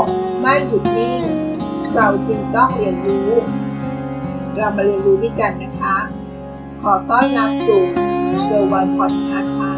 [0.00, 0.02] ก
[0.40, 1.22] ไม่หยุดนิ่ง
[1.94, 3.30] เราจึงต้องเรียนรู้
[4.56, 5.96] เรามาเรียนรู้ด้วยกันนะคะ
[6.82, 7.82] ขอต้อนรับสู่
[8.44, 9.72] เซอร์วันพอดคาส์ค่ะ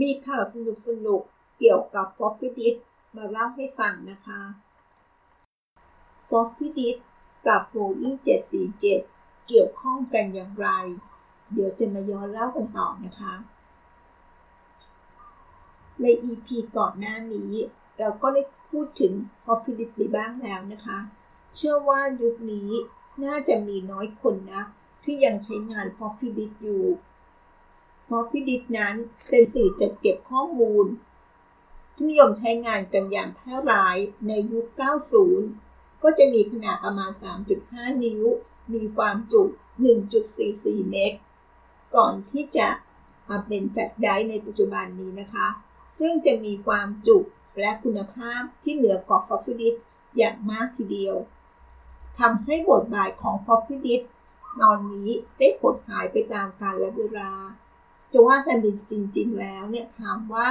[0.00, 1.22] มีข่าวสนุกสนุก
[1.58, 2.74] เกี่ยวกับ f o ฟ f i d i t
[3.16, 4.40] มาเล่าให้ฟังนะคะ
[6.28, 6.96] f o ฟ f i d i t
[7.46, 8.16] กับ Boeing
[8.80, 10.68] 747 เกี่ยวข้องกันอย่างไร
[11.52, 13.34] เดี๋ยวจะมาย้อนเล่ากันต่อนะคะ
[16.02, 17.52] ใน EP ก่อนหน้านี้
[17.98, 19.12] เราก็ได้พูดถึง
[19.44, 20.98] p o f f i d i t ไปบ้างแล้วนะคะ
[21.56, 22.70] เชื่อว่ายุคนี้
[23.24, 24.62] น่าจะมีน้อยคนนะ
[25.04, 26.84] ที่ยังใช้งาน p o f f i d i t อยู่
[28.08, 28.94] p o f f i d i t นั้น
[29.28, 30.86] เป็นสื่อจัดเก็บข้อมูล
[31.94, 33.96] ที่นิยมใช้งานกันอย่างแพร่หลาย
[34.28, 34.66] ในยุค
[35.34, 37.10] 90 ก็จะมีขนาดประมาณ
[37.56, 38.22] 3.5 นิ้ว
[38.74, 39.42] มีความจุ
[40.16, 41.12] 1.44 เมก
[41.96, 42.68] ก่อนที่จะ
[43.28, 45.48] มาเป็นแฟลชไดรฟ์ในปัจจุบันนี้นะคะ
[45.98, 47.18] ซึ่งจะมีความจุ
[47.60, 49.74] และคุณภาพที่เหนือกว่า Coffee d i s
[50.16, 51.14] อย่างมากทีเดียว
[52.18, 54.00] ทำให้บทบาทของ Coffee d i s
[54.60, 57.30] ตอนนี้ได้หดหายไปตามกาลและเวลา
[58.12, 60.46] จะว่ากันจริง ๆ แล้วเนี่ยถามว่า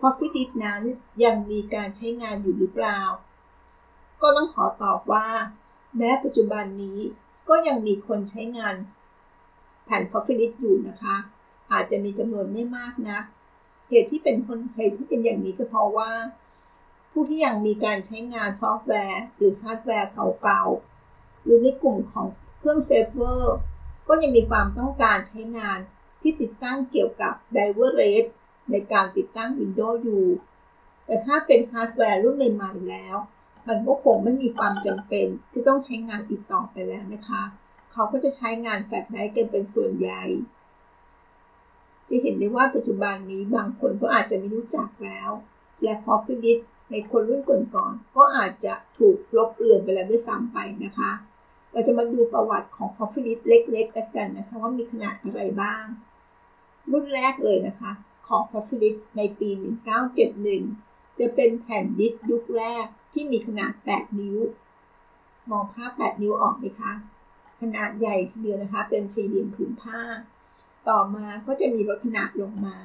[0.00, 0.82] Coffee d i s นั้น
[1.24, 3.00] ยังมีการใช้งานอยู่หรือเปล่า
[4.20, 5.28] ก็ต้องขอตอบว่า
[5.96, 6.98] แม้ปัจจุบันนี้
[7.48, 8.74] ก็ยังมีคนใช้งาน
[9.84, 11.16] แผ่น Coffee d i s อยู่นะคะ
[11.72, 13.18] อาจจะมีจำนวนไม่มากนะ
[13.88, 16.10] เหตุที่เป็นคนเหตุที่เป็นอย่างนี้ก็เพราะว่า
[17.12, 20.10] ผู้ที่ยังมีการใช้งานซอฟต์แวร์ หรือฮาร์ดแวร์
[20.42, 22.26] เก่าๆ หรือในกลุ่มของ
[22.58, 23.56] เครื่องเซิร์ฟเวอร์
[24.08, 25.78] ก็ยังมีความต้องการใช้งาน
[26.20, 28.24] ที่ติดตั้งเกี่ยวกับ Driver RAID
[28.70, 30.26] ในการติดตั้ง Windows อยู่
[31.06, 33.16] แต่ถ้าเป็นฮาร์ดแวร์รุ่นใหม่ๆแล้ว
[33.68, 37.42] มันก็คงไม่มีความจำเป็นที่ต้องใช้งานดิสก์ต่อไปแล้วนะคะ
[37.92, 40.22] เขาก็จะใช้งานแฟลชไดรฟ์กันเป็นส่วนใหญ่
[42.08, 45.30] จะเห็นได้ว่าปัจจุบันนี้บางคนก็อาจจะไม่รู้จักแล้ว
[45.82, 46.58] และ Floppy Disk
[46.90, 51.12] ในคนรุ่นก่อนๆก็อาจจะถูกลบเลือนไปแล้วด้วยซ้ำไปนะคะ
[51.72, 55.84] เราจะมาดูประวัติของ Floppy Disk เล็กๆกันนะคะว่ามีขนาดอะไรบ้าง
[56.92, 57.92] รุ่นแรกเลยนะคะ
[58.26, 59.50] ของ Floppy Disk ในปี
[60.34, 64.38] 1971 จะเป็นแผ่นดิสก์ยุคแรกที่มีขนาด 8 นิ้ว
[65.50, 66.92] มองภาพ 8 นิ้วออกไหมคะ
[67.62, 70.00] ขนาดใหญ่ทีเดียวนะคะ เป็นสี่เหลี่ยมผืนผ้า
[70.88, 72.78] ต่อมาก็จะมีลดขนาดลงมา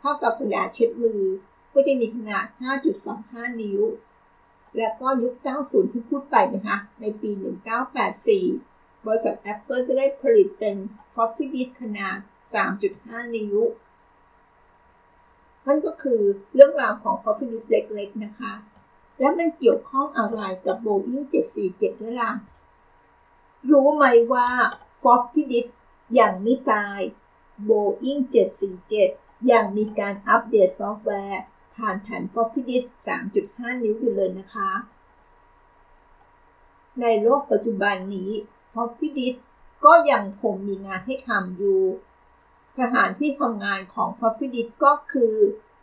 [0.00, 1.22] เท่ากับกระดาษเช็ดมือ
[1.74, 2.44] ก็จะมีขนาด
[3.02, 3.80] 5.25 นิ้ว
[4.76, 7.30] และก็ยุค 90 ที่พูดไปนะคะ ในปี
[8.38, 10.76] 1984 บริษัท Apple ก็ได้ผลิตเป็น
[11.14, 12.16] Coffee Disk ขนาด
[12.76, 13.56] 3.5 นิ้ว
[15.66, 16.20] นั่นก็คือ
[16.54, 18.52] เรื่องราวของ Coffee Disk เล็ก ๆ นะคะ
[19.20, 21.24] และมันเกี่ยวข้องอะไรกับ Boeing
[21.62, 22.32] 747 ด้วยล่ะ
[23.72, 24.48] รู้ไหมว่า
[25.04, 25.68] Coffee Disk
[26.18, 27.00] ยังไม่ตาย
[27.68, 28.20] Boeing
[28.84, 31.42] 747 ยังมีการอัปเดตซอฟต์แวร์
[31.76, 32.86] ผ่านแผ่น Floppy Disk
[33.36, 34.70] 3.5 นิ้วอยู่เลยนะคะ
[37.00, 38.30] ในโลกปัจจุบันนี้
[38.72, 39.36] Floppy Disk
[39.84, 41.80] ก็ยังคงมีงานให้ทำอยู่
[42.78, 45.34] สถานที่ทำงานของ Floppy Disk ก็คือ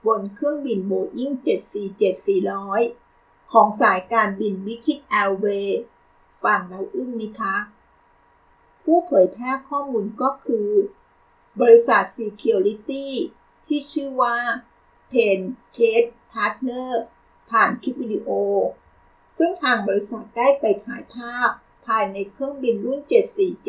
[0.05, 1.33] บนเครื่องบิน Boeing
[2.03, 5.77] 747-400 ของสายการบิน British Airways
[6.43, 7.55] ฟังแล้วอึ้งไหมคะ
[8.83, 10.69] ผู้เผยแพร่ข้อมูลก็คือ
[11.61, 13.05] บริษัท Security
[13.67, 14.37] ที่ชื่อว่า
[15.11, 15.39] Pen
[15.75, 16.89] Case Partner
[17.51, 18.29] ผ่านคลิปวิดีโอ
[19.37, 21.49] ซึ่งทางบริษัทได้ไปถ่ายภาพ
[21.85, 23.01] ภายในเครื่องบินรุ่น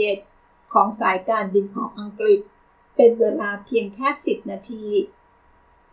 [0.02, 2.40] 747 ของสายการบินของอังกฤษ
[2.96, 4.86] เป็นเวลาเพียงแค่ 10 นาที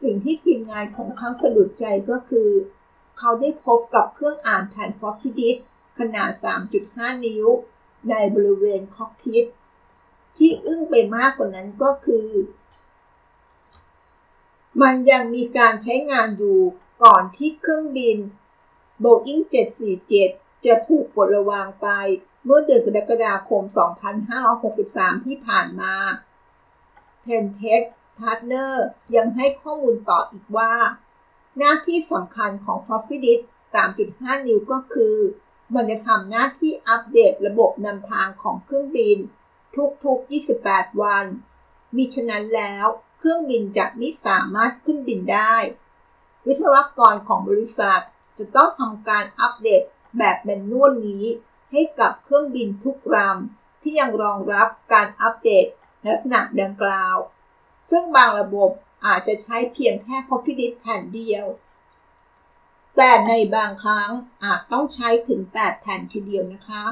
[0.01, 2.49] สิ่งที่ทีมงานของเขาสะดุดใจก็คือ
[3.17, 5.57] เขาได้พบกับเครื่องอ่านแผ่นฟอสซิดิส
[5.99, 6.31] ขนาด
[6.77, 7.47] 3.5 นิ้ว
[8.09, 9.45] ในบริเวณคอกพิท
[10.37, 12.29] ที่อึ้งไปมากกว่านั้นก็คือ
[14.81, 16.59] มันยังมีการใช้งานอยู่
[17.03, 18.17] ก่อนที่เครื่องบิน
[19.03, 19.41] Boeing
[20.03, 21.87] 747 จะถูกปลดระวางไป
[22.43, 23.63] เมื่อเดือนกรกฎาคม
[24.45, 25.93] 2563 ที่ผ่านมา
[27.25, 27.85] Pentest
[28.19, 28.73] Partner
[29.15, 30.73] ยังให้ข้อมูลต่ออีกว่า
[31.57, 33.41] หน้าที่สำคัญของ Floppy Disk
[33.95, 35.15] 3.5 นิ้วก็คือ
[35.75, 39.17] มันจะทำหน้าที่อัปเดตระบบนำทางของเครื่องบิน
[40.03, 40.31] ทุกๆ
[40.63, 41.25] 28 วัน
[41.95, 42.85] มิฉะนั้นแล้ว
[43.17, 45.55] เครื่องบินจะไม่สามารถขึ้นบินได้
[46.45, 48.01] วิศวกรของบริษัท
[48.37, 49.81] จะต้องทำการอัปเดต
[50.17, 51.25] แบบแมนนวลนี้
[51.71, 55.65] ให้กับเครื่องบินทุกลำที่ยังรองรับการอัปเดต
[56.05, 57.17] ลักษณะดังกล่าว
[57.89, 58.71] ซึ่งบางระบบ
[59.05, 61.45] อาจจะใช้เพียงแค่ Coffee Disk แผ่นเดียว
[62.97, 64.09] แต่ในบางครั้ง
[64.43, 66.83] อาจต้องใช้ถึง 8 แผ่นทีเดียวนะคะ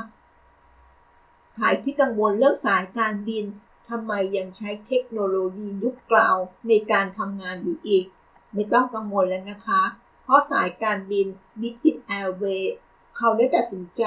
[1.56, 3.46] ใครที่กังวลเรื่องสายการบิน
[3.90, 6.38] ทำไมยังใช้เทคโนโลยียุคกล่าว
[6.68, 8.06] ในการทำงานอยู่อีก
[8.54, 9.84] ไม่ต้องกังวลแล้วนะคะ
[10.24, 11.28] เพราะสายการบิน
[11.60, 12.70] British Airways
[13.18, 14.04] เขาได้ตัดสินใจ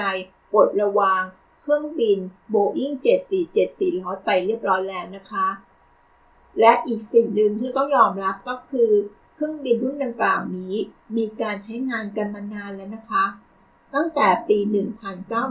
[0.52, 1.22] ปลดระวาง
[1.60, 2.18] เครื่องบิน
[2.54, 2.94] Boeing
[3.60, 5.48] 747-400 ไปเรียบร้อยแล้วนะคะ
[6.60, 8.90] และอีกสิ่งหนึ่งที่ต้องยอมรับก็คือ
[9.44, 10.74] ครื่องบินรุ่นดังกล่าวนี้
[11.16, 13.24] มีการใช้งานกันมานานแล้วนะคะ
[13.94, 14.58] ตั้งแต่ปี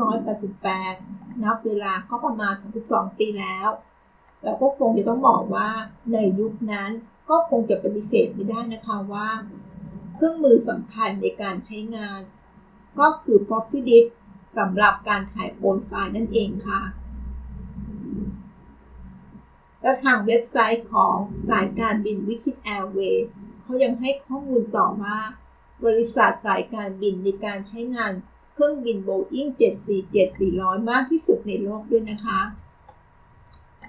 [0.06, 2.54] 1988 นับเวลาก็ประมาณ
[2.88, 3.70] 32ปีแล้ว
[4.44, 5.70] แล้วก็คงจะต้องบอกว่า
[6.14, 6.92] ในยุคนั้น
[7.30, 9.30] ก็คงจะปฏิเสธไม่ได้นะคะว่า
[10.16, 12.22] เครื่องมือสำคัญในการใช้งาน
[13.00, 14.08] ก็คือ floppy disk
[14.58, 16.82] สำหรับการถ่ายโอนไฟล์นั่นเองค่ะ
[19.82, 21.16] และทางเว็บไซต์ของ
[21.50, 23.28] สายการบินวิทิตแอร์เวย์
[23.72, 25.18] เขายังให้ข้อมูลต่อว่า
[25.86, 28.12] บริษัทสายการบินในการใช้งาน
[28.54, 29.50] เครื่องบิน Boeing
[30.20, 32.40] 747-400 มากที่สุดในโลกด้วยนะคะ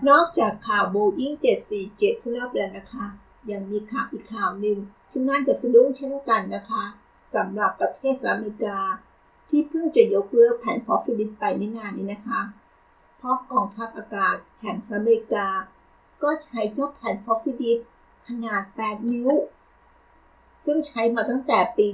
[0.09, 3.07] นอกจากข่าว Boeing 747 ที่เล่าไปแล้วนะคะ
[3.51, 4.79] ยังมีข่าวอีกข่าวหนึ่ง
[5.11, 6.85] ที่น่าจะสะดุ้งเช่นกันนะคะ
[7.35, 8.79] สำหรับประเทศอเมริกา
[9.49, 12.41] ที่เพิ่งจะยกเลิกแผ่น Floppy Disk ไปในงานนี้นะคะ
[13.17, 15.47] เพราะกองทัพอากาศแห่งอเมริกา
[16.23, 17.79] ก็ใช้เจ้าแผ่น Floppy Disk
[18.29, 19.31] ขนาด 8 นิ้ว
[20.65, 21.87] ซึ่งใช้มาตั้งแต่ปี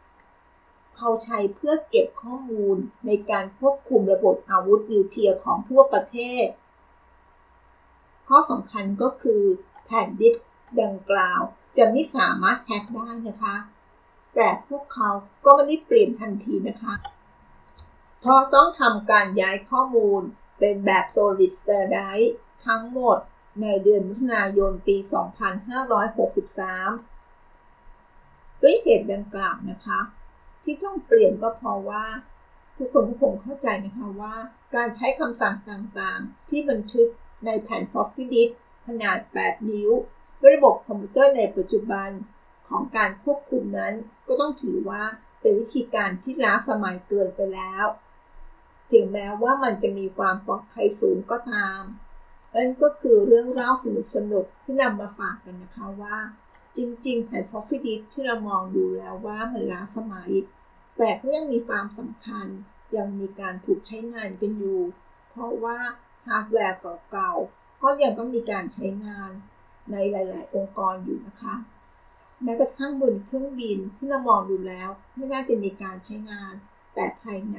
[0.00, 2.76] 1970 เขาใช้เพื่อเก็บข้อมูล
[3.06, 6.46] ในการควบคุมระบบอาวุธนิวเคลียร์ของทั่วประเทศ
[8.28, 9.42] ข้อสำคัญก็คือ
[9.84, 10.46] แผ่นดิสก์
[10.80, 11.40] ดังกล่าว
[11.76, 13.56] จะไม่สามารถแฮกได้นะคะ
[14.34, 15.10] แต่พวกเขา
[15.44, 16.94] ก็ไม่ได้เปลี่ยนทันทีนะคะ
[18.20, 20.22] เพราะต้องทำการย้ายข้อมูล
[20.58, 22.28] เป็นแบบ solid state
[22.66, 23.18] ทั้งหมด
[23.62, 25.08] ในเดือนมิถุนายนปี 2563
[28.62, 30.00] ด้วยเหตุดังกล่าวนะคะ
[30.62, 32.04] ที่ต้องเปลี่ยนก็เพราะว่า
[32.76, 34.34] ทุกคนก็คงเข้าใจนะคะว่า
[34.74, 37.08] การใช้คำสั่งต่างๆ ที่บันทึก
[37.46, 38.50] ในแผ่น floppy disk
[38.86, 39.90] ขนาด 8 นิ้ว
[40.40, 42.08] ด้วยระบบคอมพิวเตอร์ในปัจจุบัน
[42.68, 43.94] ของการควบคุมนั้น
[44.26, 45.02] ก็ต้องถือว่า
[45.40, 47.84] เป็นวิธีการที่ล้าสมัยเกินไปแล้ว
[48.92, 51.80] ถึงแม้ว่ามันจะมีความปลอดภัยสูงก็ตาม
[52.54, 53.86] นั่นก็คือเรื่องเล่าส
[54.32, 56.16] นุกๆที่นำมาฝากกันนะคะว่า
[56.76, 60.30] จริงๆแผ่น Coffee d i s ที่เรามองดูแล้วว่ามันล้าสมัย
[60.96, 62.46] แต่ก็ยังมีความสำคัญ
[62.96, 64.80] ยังมีการถูกใช้งานกันอยู่
[65.30, 65.78] เพราะว่า
[66.26, 66.78] ฮาร์ดแวร์
[67.10, 69.30] เก่าๆก็ยังต้องมีการใช้งาน
[69.92, 71.54] ในหลาย ๆ องค์กรอยู่นะคะ
[72.42, 76.54] แม้กระทั่งบนเครื่องบินที่เรามองดูแล้ว ไม่น่าจะมีการใช้งาน
[76.94, 77.58] แต่ภายใน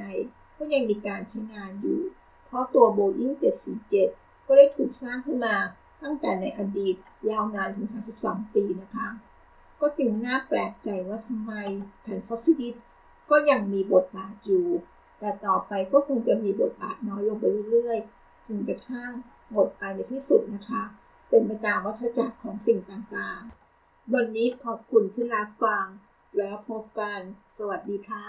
[0.56, 2.00] ก็ยังมีการใช้งานอยู่
[2.44, 4.19] เพราะตัว Boeing 747
[4.52, 5.56] ก็ได้ถูกสร้างขึ้นมา
[6.02, 6.96] ตั้งแต่ในอดีต
[7.30, 7.88] ยาวนานถึง
[8.20, 9.08] 32 ปีนะคะ
[9.80, 11.52] ก็จึงน่าแปลกใจว่าทำไม
[12.02, 12.74] แผ่นฟอสซิลิส
[13.30, 14.66] ก็ยังมีบทบาทอยู่
[15.18, 19.10] แต่ต่อไปก็คงจะมีบทบาทน้อยลงไปเรื่อยๆ จนกระทั่ง
[19.50, 20.82] หมดไปในที่สุดนะคะ
[21.28, 25.84] เป็นไปตามวัฏจักรของสิ่งต่างๆ วันนี้ขอบคุณที่รับฟัง
[26.36, 27.20] แล้วพบกัน
[27.58, 28.26] สวัสดีค่ะ